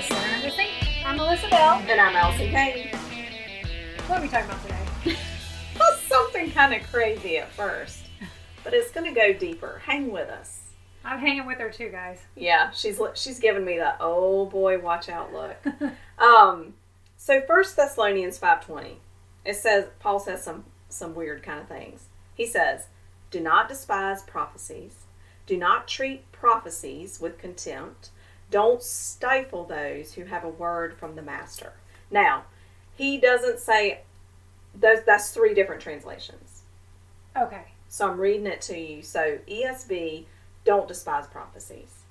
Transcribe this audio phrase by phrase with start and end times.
[0.00, 1.06] The Sinner and the Saint.
[1.06, 1.84] I'm Melissa Bell.
[1.86, 2.88] And I'm Elsie Kane.
[4.06, 5.18] What are we talking about today?
[6.08, 8.06] Something kind of crazy at first,
[8.64, 9.82] but it's going to go deeper.
[9.84, 10.60] Hang with us.
[11.04, 12.22] I'm hanging with her too, guys.
[12.34, 15.62] Yeah, she's she's giving me that oh boy, watch out look.
[16.18, 16.72] um,
[17.18, 19.00] so First Thessalonians five twenty,
[19.44, 22.06] it says Paul says some some weird kind of things.
[22.34, 22.86] He says,
[23.30, 24.94] "Do not despise prophecies.
[25.44, 28.08] Do not treat prophecies with contempt.
[28.50, 31.74] Don't stifle those who have a word from the master."
[32.10, 32.44] Now,
[32.96, 34.02] he doesn't say
[34.74, 35.04] those.
[35.04, 36.62] That's three different translations.
[37.36, 37.64] Okay.
[37.88, 39.02] So I'm reading it to you.
[39.02, 40.26] So ESV,
[40.64, 42.04] don't despise prophecies.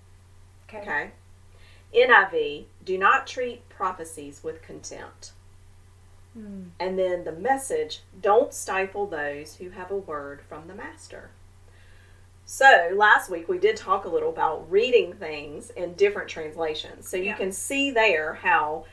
[0.67, 0.81] Okay.
[0.81, 1.11] Okay.
[1.93, 5.31] NIV, do not treat prophecies with contempt.
[6.33, 6.65] Hmm.
[6.79, 11.31] And then the message, don't stifle those who have a word from the master.
[12.51, 17.07] So last week we did talk a little about reading things in different translations.
[17.07, 17.35] So you Yeah.
[17.35, 18.85] can see there how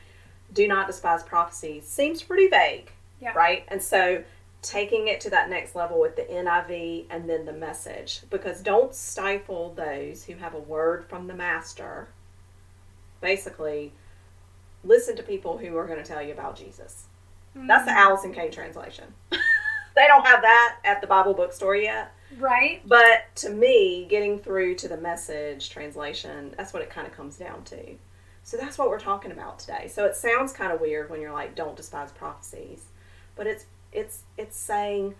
[0.53, 2.91] do not despise prophecies seems pretty vague.
[3.19, 3.31] Yeah.
[3.35, 3.65] Right?
[3.69, 4.23] And so
[4.61, 8.93] taking it to that next level with the NIV and then the message because don't
[8.93, 12.09] stifle those who have a word from the master.
[13.21, 13.91] Basically,
[14.83, 17.05] listen to people who are going to tell you about Jesus.
[17.55, 17.97] That's the Hmm.
[17.97, 19.15] Allison Kane translation.
[19.31, 22.11] they don't have that at the Bible bookstore yet.
[22.37, 22.81] Right.
[22.85, 27.37] But to me, getting through to the message translation, that's what it kind of comes
[27.37, 27.95] down to.
[28.43, 29.87] So that's what we're talking about today.
[29.87, 32.85] So it sounds kind of weird when you're like, don't despise prophecies.
[33.35, 35.15] But it's it's it's saying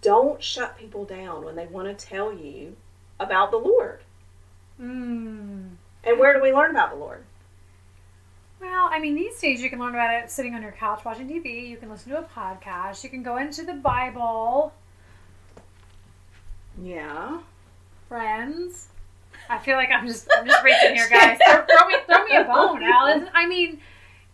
[0.00, 2.76] don't shut people down when they want to tell you
[3.20, 4.00] about the Lord.
[4.78, 5.68] Hmm.
[6.04, 7.24] And where do we learn about the Lord?
[8.60, 11.28] Well, I mean, these days you can learn about it sitting on your couch watching
[11.28, 11.68] TV.
[11.68, 13.02] You can listen to a podcast.
[13.02, 14.72] You can go into the Bible.
[16.80, 17.40] Yeah.
[18.08, 18.88] Friends.
[19.48, 21.38] I feel like I'm just I'm just reaching here, guys.
[21.44, 23.28] Throw, throw me throw me a bone, Alice.
[23.34, 23.80] I mean,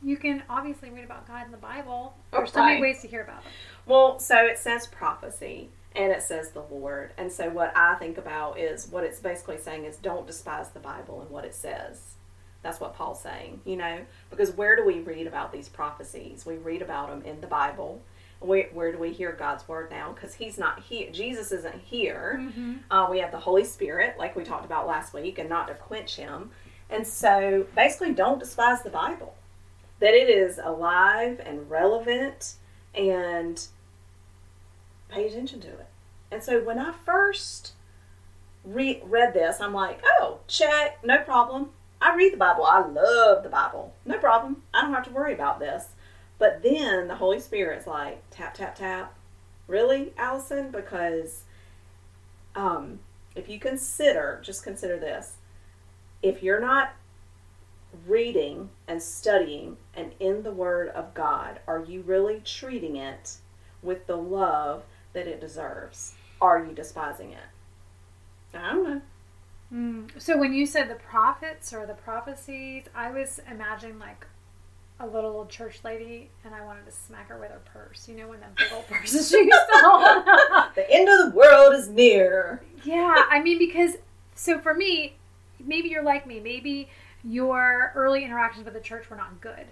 [0.02, 2.14] you can obviously read about God in the Bible.
[2.32, 3.52] There's so many ways to hear about Him.
[3.86, 7.12] Well, so it says prophecy and it says the Lord.
[7.18, 10.80] And so what I think about is what it's basically saying is don't despise the
[10.80, 12.14] Bible and what it says.
[12.62, 14.00] That's what Paul's saying, you know,
[14.30, 16.44] because where do we read about these prophecies?
[16.44, 18.02] We read about them in the Bible.
[18.40, 20.12] Where, where do we hear God's word now?
[20.12, 21.10] Because He's not here.
[21.10, 22.38] Jesus isn't here.
[22.40, 22.74] Mm-hmm.
[22.90, 25.74] Uh, we have the Holy Spirit, like we talked about last week, and not to
[25.74, 26.50] quench Him.
[26.90, 29.34] And so basically, don't despise the Bible.
[30.00, 32.54] That it is alive and relevant
[32.94, 33.66] and
[35.08, 35.86] pay attention to it.
[36.30, 37.72] And so when I first
[38.64, 41.70] re- read this, I'm like, oh, check, no problem.
[42.00, 42.64] I read the Bible.
[42.64, 43.94] I love the Bible.
[44.04, 44.62] No problem.
[44.72, 45.86] I don't have to worry about this.
[46.38, 49.14] But then the Holy Spirit's like, tap, tap, tap.
[49.66, 50.70] Really, Allison?
[50.70, 51.42] Because
[52.54, 53.00] um,
[53.34, 55.36] if you consider, just consider this
[56.22, 56.94] if you're not
[58.06, 63.36] reading and studying and in the Word of God, are you really treating it
[63.82, 66.14] with the love that it deserves?
[66.40, 68.54] Are you despising it?
[68.54, 69.00] I don't know.
[69.72, 70.20] Mm.
[70.20, 74.26] So when you said the prophets or the prophecies, I was imagining like
[75.00, 78.08] a little old church lady, and I wanted to smack her with her purse.
[78.08, 80.24] You know, when them big old purses she used to hold.
[80.74, 82.62] The end of the world is near.
[82.84, 83.96] yeah, I mean, because
[84.34, 85.16] so for me,
[85.64, 86.40] maybe you're like me.
[86.40, 86.88] Maybe
[87.24, 89.66] your early interactions with the church were not good,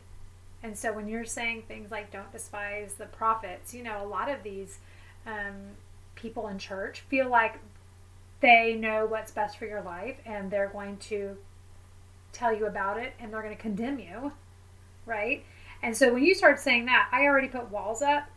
[0.62, 4.28] and so when you're saying things like "don't despise the prophets," you know, a lot
[4.30, 4.78] of these
[5.26, 5.54] um,
[6.14, 7.58] people in church feel like
[8.40, 11.36] they know what's best for your life, and they're going to
[12.32, 14.32] tell you about it, and they're going to condemn you,
[15.06, 15.44] right?
[15.82, 18.28] And so when you started saying that, I already put walls up,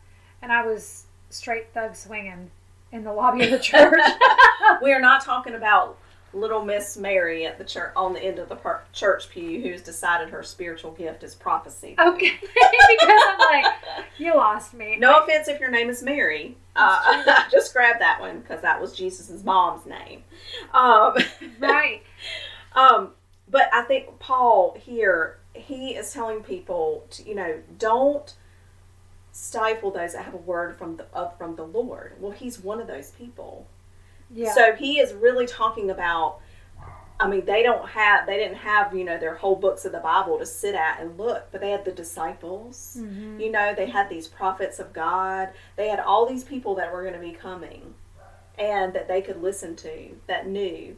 [0.42, 2.50] and I was straight thug swinging
[2.92, 4.00] in the lobby of the church.
[4.82, 5.98] we are not talking about
[6.32, 9.82] little Miss Mary at the church on the end of the per- church pew who's
[9.82, 11.96] decided her spiritual gift is prophecy.
[11.98, 13.64] Okay, because I'm like,
[14.16, 14.96] you lost me.
[14.96, 16.56] No offense if your name is Mary.
[16.76, 20.22] Uh, I just grabbed that one because that was Jesus' mom's name.
[20.72, 21.16] Um,
[21.58, 22.02] Right.
[22.76, 23.10] um,
[23.48, 28.34] but I think Paul here, he is telling people, to, you know, don't
[29.32, 32.14] stifle those that have a word from the uh, from the Lord.
[32.18, 33.66] Well, he's one of those people.
[34.32, 34.54] Yeah.
[34.54, 36.40] So he is really talking about.
[37.18, 39.98] I mean, they don't have, they didn't have, you know, their whole books of the
[39.98, 42.96] Bible to sit at and look, but they had the disciples.
[42.98, 43.38] Mhm.
[43.38, 45.50] You know, they had these prophets of God.
[45.76, 47.92] They had all these people that were going to be coming
[48.58, 50.96] and that they could listen to that knew,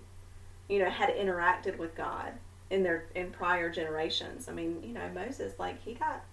[0.68, 2.34] you know, had interacted with God
[2.72, 4.48] in their in prior generations.
[4.48, 6.24] I mean, you know, Moses, like he got,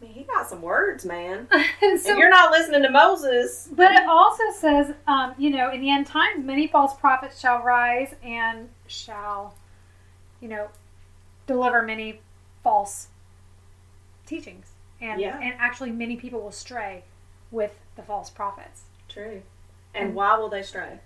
[0.00, 1.48] I mean, he got some words, man.
[1.52, 5.80] so, if you're not listening to Moses, but it also says, um, you know, in
[5.80, 9.54] the end times, many false prophets shall rise and shall,
[10.40, 10.68] you know,
[11.46, 12.20] deliver many
[12.62, 13.08] false
[14.26, 14.66] teachings.
[15.00, 15.38] And, Yeah.
[15.40, 17.04] and actually, many people will stray
[17.50, 18.82] with the false prophets.
[19.08, 19.42] True.
[19.94, 20.98] And And- why will they stray?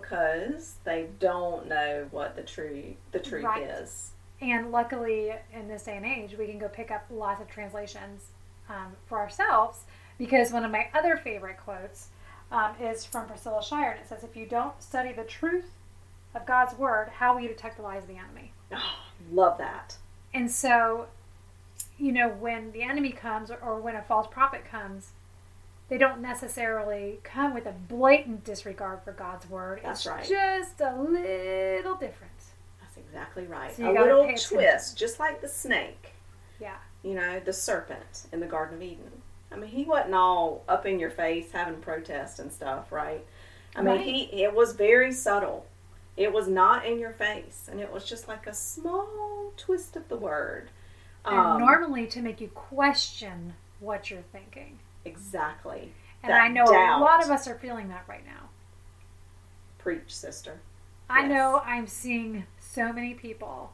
[0.00, 3.62] Because they don't know what the true the truth Right.
[3.68, 4.10] is.
[4.40, 8.26] And luckily, in this day and age, we can go pick up lots of translations
[8.68, 9.84] um, for ourselves
[10.18, 12.08] because one of my other favorite quotes
[12.52, 15.70] um, is from Priscilla Shirer, and it says, If you don't study the truth
[16.34, 18.52] of God's word, how will you detect the lies of the enemy?
[18.72, 18.98] Oh,
[19.32, 19.96] love that.
[20.32, 21.06] And so,
[21.98, 25.10] you know, when the enemy comes or, or when a false prophet comes,
[25.88, 29.80] they don't necessarily come with a blatant disregard for God's word.
[29.82, 30.28] That's it's right.
[30.28, 32.32] just a little different.
[32.80, 33.74] That's exactly right.
[33.74, 34.56] So a little pay attention.
[34.58, 36.12] twist, just like the snake.
[36.60, 36.76] Yeah.
[37.02, 39.22] You know, the serpent in the Garden of Eden.
[39.50, 43.24] I mean, he wasn't all up in your face having protest and stuff, right?
[43.76, 44.00] I mean, Right.
[44.04, 45.66] he it was very subtle.
[46.16, 50.08] It was not in your face, and it was just like a small twist of
[50.08, 50.68] the word.
[51.24, 54.80] And Um, normally to make you question what you're thinking.
[55.08, 55.92] Exactly.
[56.22, 57.00] And I know doubt.
[57.00, 58.48] a lot of us are feeling that right now.
[59.78, 60.60] Preach, sister.
[61.08, 61.30] I Yes.
[61.30, 63.72] know I'm seeing so many people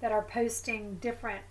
[0.00, 1.42] that are posting different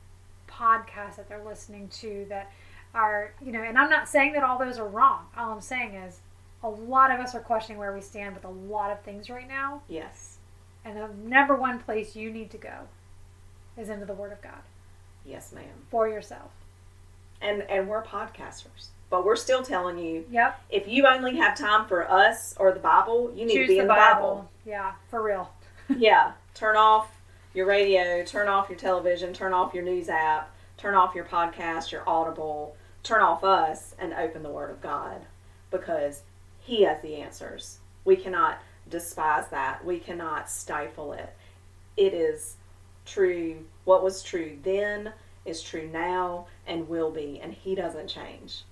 [0.48, 2.52] podcasts that they're listening to that
[2.94, 5.26] are, you know, and I'm not saying that all those are wrong.
[5.36, 6.22] All I'm saying is
[6.64, 9.48] a lot of us are questioning where we stand with a lot of things right
[9.48, 9.82] now.
[9.90, 10.38] Yes.
[10.86, 12.88] And the number one place you need to go
[13.76, 14.64] is into the Word of God
[15.26, 15.86] Yes, ma'am.
[15.90, 16.52] for yourself.
[17.42, 20.62] And and we're podcasters, but we're still telling you Yep.
[20.70, 23.76] if you only have time for us or the Bible, you need Choose to be
[23.76, 24.20] the in the Bible.
[24.36, 24.52] Bible.
[24.66, 25.52] Yeah, for real.
[25.98, 27.10] yeah, turn off
[27.54, 31.92] your radio, turn off your television, turn off your news app, turn off your podcast,
[31.92, 35.22] your Audible, turn off us, and open the Word of God
[35.72, 36.24] because
[36.60, 37.80] He has the answers.
[38.04, 39.84] We cannot despise that.
[39.86, 41.34] We cannot stifle it.
[41.96, 42.58] It is
[43.06, 43.66] true.
[43.86, 45.14] What was true then
[45.46, 48.64] is true now and will be, and He doesn't change.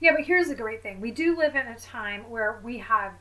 [0.00, 1.00] Yeah, but here's the great thing.
[1.00, 3.12] We do live in a time where we have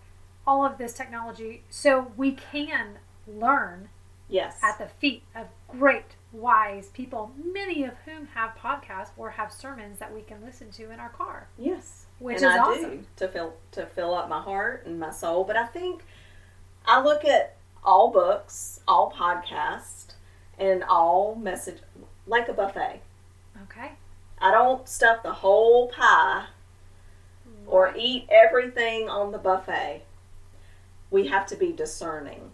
[0.45, 3.89] all of this technology, so we can learn
[4.29, 4.59] Yes.
[4.61, 9.99] at the feet of great, wise people, many of whom have podcasts or have sermons
[9.99, 11.47] that we can listen to in our car.
[11.57, 12.97] Yes, Which and is I awesome.
[13.01, 15.43] do to fill to fill up my heart and my soul.
[15.45, 16.03] But I think
[16.85, 20.13] I look at all books, all podcasts,
[20.57, 21.79] and all message
[22.25, 23.01] like a buffet.
[23.63, 23.93] Okay?
[24.39, 26.47] I don't stuff the whole pie
[27.67, 30.03] or eat everything on the buffet.
[31.11, 32.51] We have to be discerning.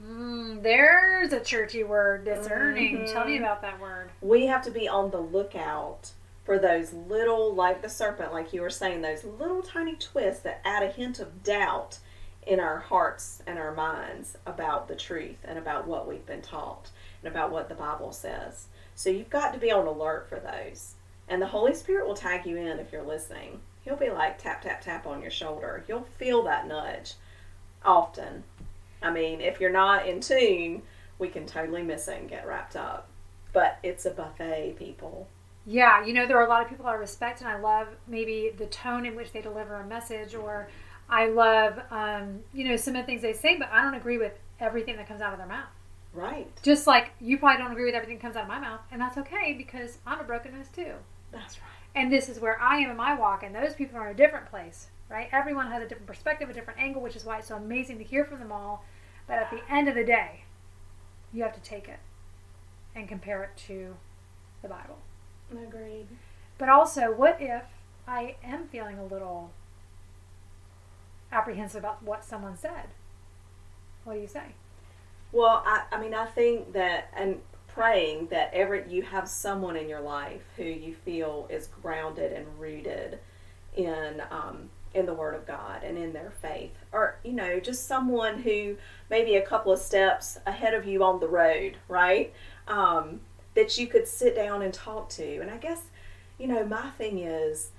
[0.00, 2.98] Mm, there's a churchy word, discerning.
[2.98, 3.12] Mhm.
[3.12, 4.10] Tell me about that word.
[4.22, 6.12] We have to be on the lookout
[6.44, 10.60] for those little, like the serpent, like you were saying, those little tiny twists that
[10.64, 11.98] add a hint of doubt
[12.46, 16.90] in our hearts and our minds about the truth and about what we've been taught
[17.22, 18.68] and about what the Bible says.
[18.94, 20.94] So you've got to be on alert for those.
[21.28, 23.60] And the Holy Spirit will tag you in if you're listening.
[23.90, 25.82] He'll be like tap, tap, tap on your shoulder.
[25.88, 27.14] You'll feel that nudge
[27.84, 28.44] often.
[29.02, 30.82] I mean, if you're not in tune,
[31.18, 33.08] we can totally miss it and get wrapped up.
[33.52, 35.26] But it's a buffet, people.
[35.66, 38.52] Yeah, you know, there are a lot of people I respect, and I love maybe
[38.56, 40.68] the tone in which they deliver a message, or
[41.08, 44.18] I love, um, you know, some of the things they say, but I don't agree
[44.18, 45.66] with everything that comes out of their mouth.
[46.14, 46.48] Right.
[46.62, 49.00] Just like you probably don't agree with everything that comes out of my mouth, and
[49.00, 50.92] that's okay because I'm a broken nose too.
[51.32, 51.79] That's right.
[51.94, 54.16] And this is where I am in my walk, and those people are in a
[54.16, 55.28] different place, right?
[55.32, 58.04] Everyone has a different perspective, a different angle, which is why it's so amazing to
[58.04, 58.84] hear from them all.
[59.26, 60.44] But at the end of the day,
[61.32, 61.98] you have to take it
[62.94, 63.96] and compare it to
[64.62, 64.98] the Bible.
[65.50, 66.06] Agreed.
[66.58, 67.64] But also, what if
[68.06, 69.50] I am feeling a little
[71.32, 72.88] apprehensive about what someone said?
[74.04, 74.54] What do you say?
[75.32, 77.40] Well, I, I mean, I think that, and
[77.74, 82.46] praying that every you have someone in your life who you feel is grounded and
[82.58, 83.18] rooted
[83.76, 87.86] in um, in the Word of God and in their faith, or you know, just
[87.86, 88.76] someone who
[89.08, 92.32] maybe a couple of steps ahead of you on the road, right?
[92.66, 93.20] Um,
[93.54, 95.38] that you could sit down and talk to.
[95.40, 95.82] And I guess,
[96.38, 97.70] you know, my thing is,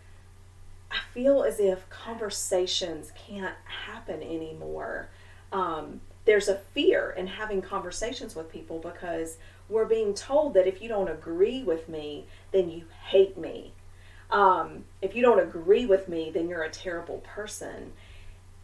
[0.91, 3.55] I feel as if conversations can't
[3.85, 5.09] happen anymore.
[5.51, 9.37] Um, there's a fear in having conversations with people because
[9.71, 13.73] we're being told that if you don't agree with me, then you hate me.
[14.29, 17.93] Um, if you don't agree with me, then you're a terrible person.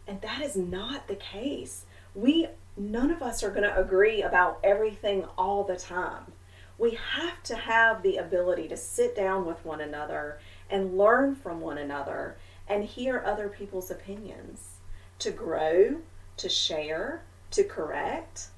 [0.06, 1.86] And that is not the case.
[2.14, 6.32] We, none of us are going to agree about everything all the time.
[6.78, 10.38] We have to have the ability to sit down with one another
[10.70, 12.36] and learn from one another
[12.68, 14.76] and hear other people's opinions,
[15.18, 15.96] to grow,
[16.36, 18.48] to share, to correct.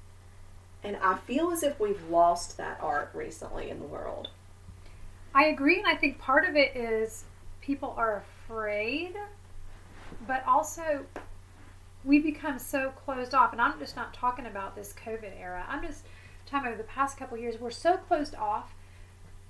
[0.83, 4.29] And I feel as if we've lost that art recently in the world.
[5.33, 7.23] I agree, and I think part of it is
[7.61, 9.15] people are afraid,
[10.27, 11.05] but also
[12.03, 13.51] we become so closed off.
[13.51, 15.65] And I'm just not talking about this COVID era.
[15.69, 16.05] I'm just
[16.45, 17.59] talking about the past couple years.
[17.59, 18.73] We're so closed off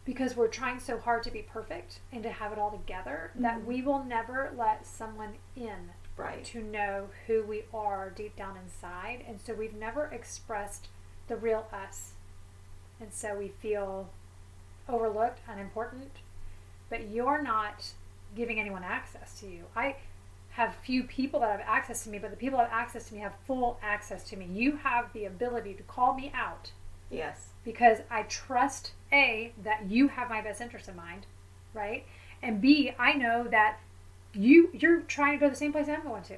[0.06, 3.44] because we're trying so hard to be perfect and to have it all together mm-hmm.
[3.44, 6.44] that we will never let someone in right.
[6.46, 9.24] to know who we are deep down inside.
[9.28, 10.90] And so we've never expressed
[11.32, 12.12] the real us.
[13.00, 14.10] And so we feel
[14.88, 16.12] overlooked, unimportant,
[16.90, 17.94] but you're not
[18.36, 19.64] giving anyone access to you.
[19.76, 19.96] I
[20.52, 23.16] have few people that have access to me, but the people that have access to
[23.16, 24.46] me have full access to me.
[24.52, 26.72] You have the ability to call me out.
[27.10, 27.48] Yes.
[27.64, 31.26] Because I trust A, that you have my best interest in mind,
[31.74, 32.06] right?
[32.44, 33.80] And B, I know that
[34.34, 36.38] you you're trying to go to the same place I'm going to.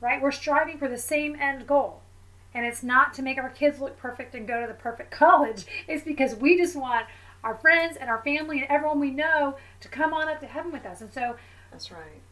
[0.00, 0.20] Right?
[0.20, 2.02] We're striving for the same end goal.
[2.54, 5.66] And it's not to make our kids look perfect and go to the perfect college.
[5.88, 7.06] It's because we just want
[7.42, 10.72] our friends and our family and everyone we know to come on up to heaven
[10.72, 11.00] with us.
[11.00, 11.36] And so
[11.70, 12.22] That's right.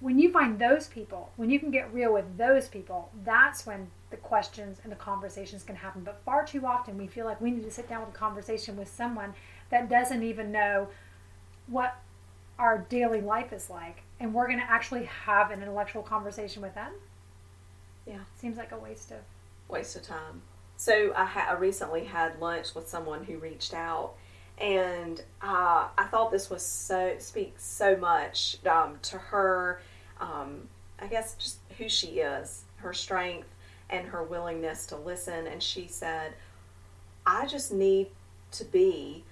[0.00, 3.86] When you find those people, when you can get real with those people, that's when
[4.10, 6.02] the questions and the conversations can happen.
[6.02, 8.76] But far too often we feel like we need to sit down with a conversation
[8.76, 9.34] with someone
[9.70, 10.88] that doesn't even know
[11.68, 11.96] what
[12.58, 16.74] our daily life is like and we're going to actually have an intellectual conversation with
[16.74, 16.92] them
[18.06, 19.18] yeah seems like a waste of
[19.68, 20.42] waste of time.
[20.76, 24.14] So i, ha- I recently had lunch with someone who reached out
[24.58, 29.80] and uh, i thought this was so speaks so much um, to her
[30.20, 33.48] um, i guess just who she is her strength
[33.92, 35.46] and her willingness to listen.
[35.46, 36.34] And she said
[37.26, 38.08] i just need
[38.52, 39.24] to be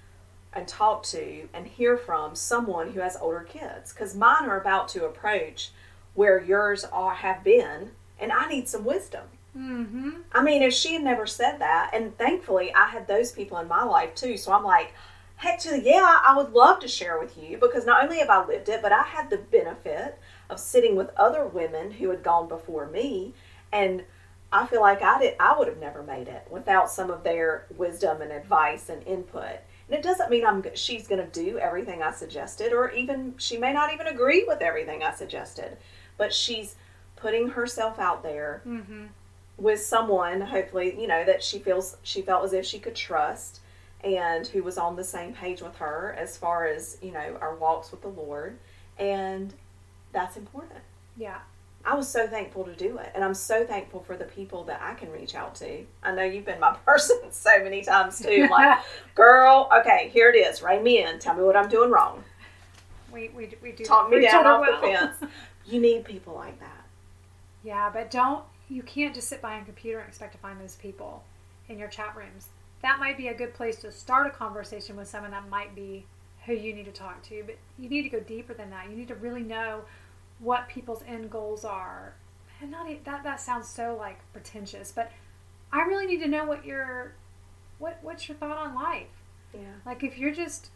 [0.53, 4.87] and talk to and hear from someone who has older kids because mine are about
[4.89, 5.71] to approach
[6.13, 9.23] where yours are have been and i need some wisdom
[9.57, 10.11] mm-hmm.
[10.31, 13.67] i mean if she had never said that and thankfully i had those people in
[13.67, 14.93] my life too so i'm like
[15.37, 18.45] heck to yeah i would love to share with you because not only have i
[18.45, 20.17] lived it but i had the benefit
[20.49, 23.33] of sitting with other women who had gone before me
[23.71, 24.03] and
[24.51, 27.65] i feel like i did i would have never made it without some of their
[27.75, 29.59] wisdom and advice and input
[29.91, 33.57] and it doesn't mean I'm she's going to do everything I suggested, or even she
[33.57, 35.77] may not even agree with everything I suggested,
[36.17, 36.75] but she's
[37.17, 39.07] putting herself out there mm-hmm.
[39.61, 43.61] With someone, hopefully, you know, that she feels she felt as if she could trust
[44.03, 47.55] and who was on the same page with her as far as you know our
[47.55, 48.57] walks with the Lord,
[48.97, 49.53] and
[50.11, 50.79] that's important.
[51.15, 51.39] Yeah.
[51.83, 53.11] I was so thankful to do it.
[53.15, 55.83] And I'm so thankful for the people that I can reach out to.
[56.03, 58.47] I know you've been my person so many times too.
[58.51, 58.79] like,
[59.15, 60.61] girl, okay, here it is.
[60.61, 61.17] Rein me in.
[61.17, 62.23] Tell me what I'm doing wrong.
[63.11, 64.81] We, we, we do talk me down off well.
[64.81, 65.15] the fence.
[65.63, 66.85] You need people like that.
[67.63, 70.75] Yeah, but don't, you can't just sit by a computer and expect to find those
[70.75, 71.23] people
[71.67, 72.47] in your chat rooms.
[72.81, 76.05] That might be a good place to start a conversation with someone that might be
[76.45, 78.89] who you need to talk to, but you need to go deeper than that.
[78.89, 79.81] You need to really know
[80.39, 82.15] what people's end goals are.
[82.61, 85.11] And not that that sounds so like pretentious, but
[85.71, 87.13] I really need to know what your
[87.77, 89.07] what what's your thought on life.
[89.53, 89.73] Yeah.
[89.85, 90.69] Like if you're just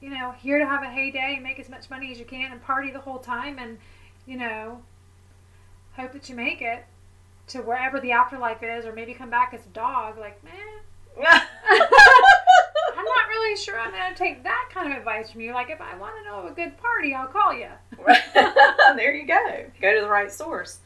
[0.00, 2.52] you know here to have a heyday and make as much money as you can
[2.52, 3.78] and party the whole time and
[4.26, 4.82] you know
[5.94, 6.84] hope that you make it
[7.48, 10.52] to wherever the afterlife is or maybe come back as a dog like man
[12.98, 15.52] I'm not really sure I'm going to take that kind of advice from you.
[15.52, 17.68] Like, if I want to know of a good party, I'll call you.
[18.96, 19.64] there you go.
[19.80, 20.78] Go to the right source.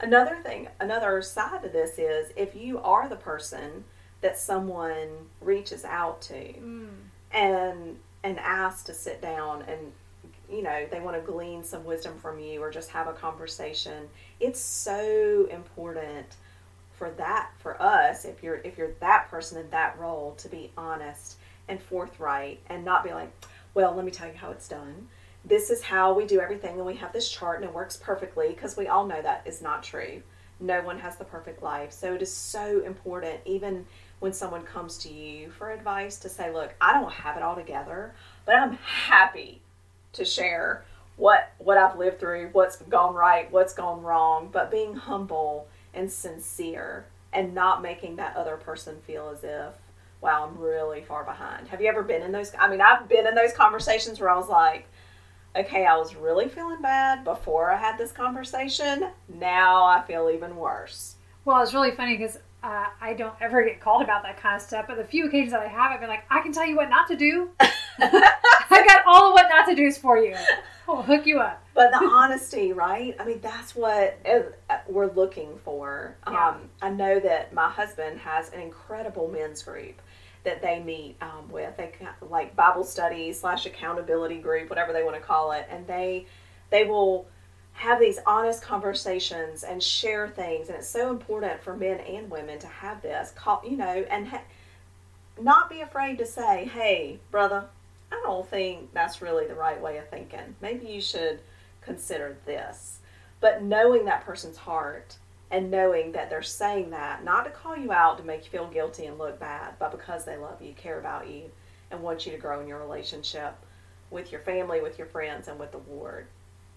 [0.00, 3.84] Another thing, another side to this is if you are the person
[4.20, 5.08] that someone
[5.40, 6.88] reaches out to mm.
[7.32, 9.92] and and asks to sit down and
[10.50, 14.08] you know they want to glean some wisdom from you or just have a conversation
[14.40, 16.36] it's so important
[16.92, 20.70] for that for us if you're if you're that person in that role to be
[20.76, 21.36] honest
[21.68, 23.30] and forthright and not be like,
[23.74, 25.08] well, let me tell you how it's done.
[25.44, 28.48] This is how we do everything, and we have this chart and it works perfectly
[28.48, 30.22] because we all know that is not true.
[30.60, 31.92] No one has the perfect life.
[31.92, 33.86] So it is so important, even
[34.18, 37.54] when someone comes to you for advice, to say, look, I don't have it all
[37.54, 38.14] together,
[38.44, 39.60] but I'm happy
[40.14, 40.84] to share
[41.16, 46.10] what what I've lived through, what's gone right, what's gone wrong, but being humble and
[46.10, 49.74] sincere and not making that other person feel as if
[50.20, 51.68] wow, I'm really far behind.
[51.68, 52.52] Have you ever been in those?
[52.58, 54.86] I mean, I've been in those conversations where I was like,
[55.56, 59.08] okay, I was really feeling bad before I had this conversation.
[59.28, 61.16] Now I feel even worse.
[61.44, 64.62] Well, it's really funny because uh, I don't ever get called about that kind of
[64.62, 64.86] stuff.
[64.88, 66.90] But the few occasions that I have, I've been like, I can tell you what
[66.90, 67.50] not to do.
[68.70, 70.36] I got all of what not to do's for you.
[70.88, 71.62] I'll hook you up.
[71.74, 73.14] but the honesty, right?
[73.20, 76.16] I mean, that's what uh, we're looking for.
[76.26, 76.48] Yeah.
[76.48, 80.00] Um, I know that my husband has an incredible men's group
[80.44, 81.76] that they meet um, with.
[81.76, 86.26] They like Bible study slash accountability group, whatever they want to call it, and they
[86.70, 87.26] they will
[87.74, 90.68] have these honest conversations and share things.
[90.68, 94.26] And it's so important for men and women to have this, call, you know, and
[94.28, 94.42] ha-
[95.40, 97.66] not be afraid to say, "Hey, brother."
[98.12, 100.54] I don't think that's really the right way of thinking.
[100.60, 101.40] Maybe you should
[101.80, 102.98] consider this.
[103.40, 105.16] But knowing that person's heart
[105.50, 108.66] and knowing that they're saying that not to call you out to make you feel
[108.68, 111.44] guilty and look bad, but because they love you, care about you,
[111.90, 113.54] and want you to grow in your relationship
[114.10, 116.26] with your family, with your friends, and with the Lord.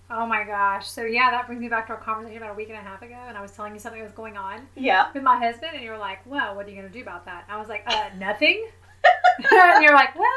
[0.10, 0.90] Oh my gosh.
[0.90, 3.02] So yeah, that brings me back to our conversation about a week and a half
[3.02, 5.08] ago, and I was telling you something that was going on Yeah.
[5.14, 7.26] with my husband, and you were like, "Well, what are you going to do about
[7.26, 8.66] that?" I was like, "Uh, nothing."
[9.52, 10.28] and you're like, "Well,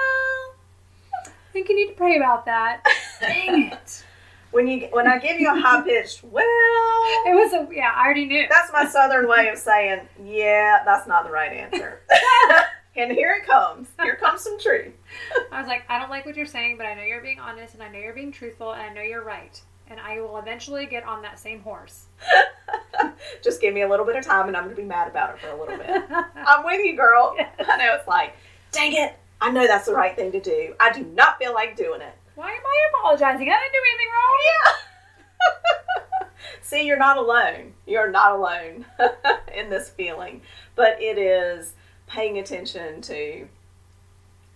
[1.55, 2.83] think you need to pray about that."
[3.21, 4.05] Dang it!
[4.51, 6.45] When you when I give you a high pitched, well,
[7.27, 7.93] It was a yeah.
[7.95, 8.47] I already knew.
[8.51, 12.03] that's my southern way of saying, yeah, that's not the right answer.
[12.97, 13.89] and here it comes.
[14.03, 14.93] Here comes some truth.
[15.51, 17.75] I was like, I don't like what you're saying, but I know you're being honest,
[17.75, 20.87] and I know you're being truthful, and I know you're right, and I will eventually
[20.87, 22.07] get on that same horse.
[23.43, 25.35] Just give me a little bit of time and I'm going to be mad about
[25.35, 26.03] it for a little bit.
[26.37, 27.35] I'm with you, girl.
[27.37, 27.53] Yes.
[27.69, 28.35] I know it's like,
[28.71, 29.17] dang it.
[29.45, 30.75] I know that's the right thing to do.
[30.81, 32.15] I do not feel like doing it.
[32.35, 33.47] Why am I apologizing?
[33.47, 34.39] I didn't do anything wrong.
[36.23, 36.29] Yeah.
[36.63, 37.75] See, you're not alone.
[37.87, 38.87] You're not alone
[39.55, 40.41] in this feeling.
[40.75, 41.75] But it is
[42.07, 43.47] paying attention to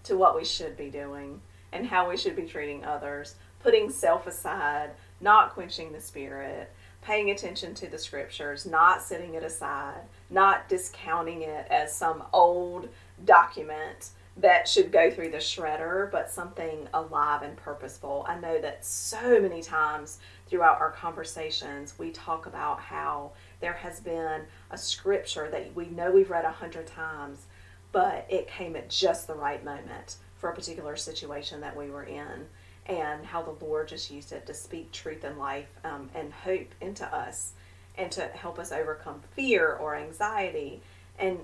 [0.05, 4.27] to what we should be doing and how we should be treating others, putting self
[4.27, 10.67] aside, not quenching the spirit, paying attention to the scriptures, not setting it aside, not
[10.67, 12.89] discounting it as some old
[13.27, 18.25] document that should go through the shredder, but something alive and purposeful.
[18.29, 23.99] I know that so many times throughout our conversations, we talk about how there has
[23.99, 27.47] been a scripture that we know we've read a hundred times,
[27.91, 32.05] but it came at just the right moment for a particular situation that we were
[32.05, 32.47] in,
[32.87, 36.69] and how the Lord just used it to speak truth and life um, and hope
[36.81, 37.55] into us
[37.97, 40.81] and to help us overcome fear or anxiety.
[41.19, 41.41] And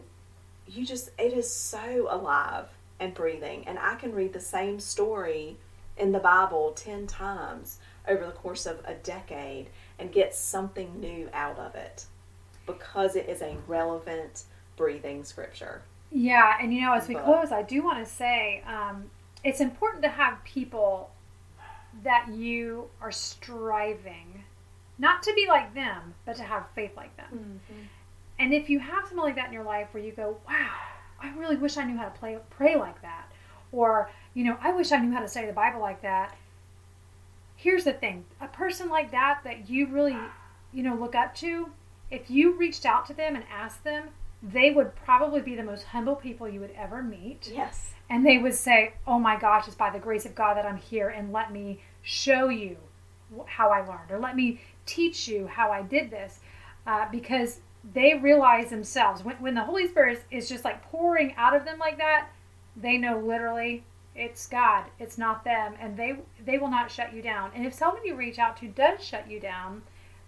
[0.69, 2.69] you just, it is so alive
[3.01, 3.65] and breathing.
[3.67, 5.57] And I can read the same story
[5.97, 7.79] in the Bible 10 times
[8.09, 12.07] over the course of a decade and get something new out of it
[12.67, 14.45] because it is a relevant,
[14.77, 15.83] breathing scripture.
[16.11, 19.11] Yeah, and you know, as we But- close, I do want to say um,
[19.43, 21.11] it's important to have people
[22.03, 24.45] that you are striving
[24.99, 27.61] not to be like them, but to have faith like them.
[28.39, 30.71] And if you have something like that in your life where you go, wow,
[31.25, 33.33] I really wish I knew how to play, pray like that,
[33.73, 36.37] or, you know, I wish I knew how to study the Bible like that.
[37.57, 40.17] Here's the thing a person like that, that you really,
[40.73, 41.71] you know, look up to,
[42.11, 44.09] if you reached out to them and asked them,
[44.43, 47.51] they would probably be the most humble people you would ever meet.
[47.53, 47.91] Yes.
[48.11, 50.77] And they would say, Oh my gosh, it's by the grace of God that I'm
[50.77, 52.77] here, and let me show you
[53.47, 56.41] how I learned, or let me teach you how I did this.
[56.87, 57.61] Uh, because
[57.93, 61.65] they realize themselves, when, when the Holy Spirit is, is just like pouring out of
[61.65, 62.29] them like that,
[62.77, 67.21] they know literally it's God, it's not them, and they they will not shut you
[67.21, 67.51] down.
[67.55, 69.83] And if someone you reach out to does shut you down,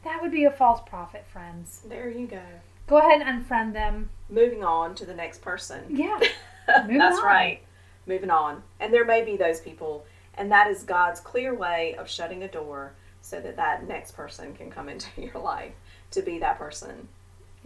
[0.04, 1.82] that would be a false prophet, friends.
[1.88, 2.42] There you go.
[2.86, 4.10] Go ahead and unfriend them.
[4.28, 5.84] Moving on to the next person.
[5.88, 6.18] Yeah.
[6.66, 7.24] That's on.
[7.24, 7.62] right.
[8.06, 8.62] Moving on.
[8.80, 12.48] And there may be those people, and that is God's clear way of shutting a
[12.48, 15.74] door so that that next person can come into your life
[16.12, 17.08] to be that person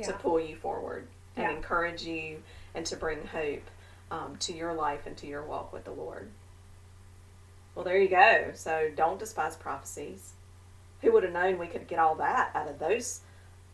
[0.04, 1.56] to pull you forward and Yeah.
[1.56, 2.42] encourage you
[2.74, 3.62] and to bring hope
[4.10, 6.30] um, to your life and to your walk with the Lord.
[7.74, 8.50] Well, there you go.
[8.54, 10.32] So don't despise prophecies.
[11.02, 13.20] Who would have known we could get all that out of those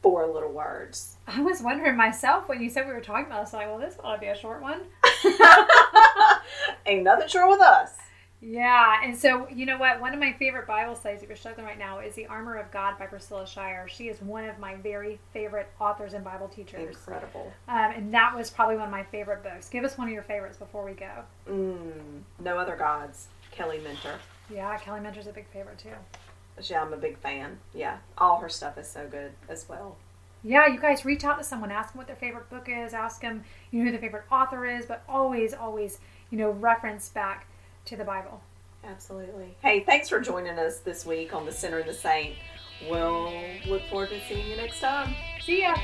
[0.02, 1.16] four little words?
[1.26, 3.96] I was wondering myself when you said we were talking about this, like, well, this
[4.04, 4.82] ought to be a short one.
[6.86, 7.92] Ain't nothing sure with us.
[8.40, 10.00] Yeah, and so you know what?
[10.00, 12.70] One of my favorite Bible studies, if you're struggling right now, is The Armor of
[12.70, 13.88] God by Priscilla Shirer.
[13.88, 16.96] She is one of my very favorite authors and Bible teachers.
[16.96, 17.52] Incredible.
[17.68, 19.68] Um, and that was probably one of my favorite books.
[19.68, 21.10] Give us one of your favorites before we go.
[21.48, 23.28] Mm, no other gods.
[23.50, 24.18] Kelly Minter.
[24.52, 25.90] Yeah, Kelly Minter's a big favorite too.
[26.62, 27.58] Yeah, I'm a big fan.
[27.74, 29.96] Yeah, all her stuff is so good as well.
[30.44, 33.20] Yeah, you guys reach out to someone, ask them what their favorite book is, ask
[33.20, 35.98] them, you know, who their favorite author is, but always, always,
[36.30, 37.46] you know, reference back
[37.86, 38.40] to the Bible.
[38.84, 39.56] Absolutely.
[39.62, 42.34] Hey, thanks for joining us this week on The Sinner and the Saint.
[42.88, 43.32] We'll
[43.66, 45.14] look forward to seeing you next time.
[45.44, 45.74] See ya.